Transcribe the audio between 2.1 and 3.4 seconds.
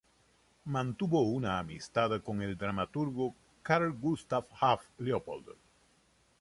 con el dramaturgo